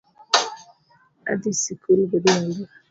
Adhi 1.31 1.51
sikul 1.61 1.99
godhiambo 2.11 2.61